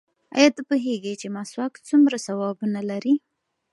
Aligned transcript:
ایا 0.37 0.49
ته 0.55 0.61
پوهېږې 0.69 1.13
چې 1.21 1.27
مسواک 1.35 1.73
څومره 1.87 2.17
ثوابونه 2.25 2.79
لري؟ 2.89 3.15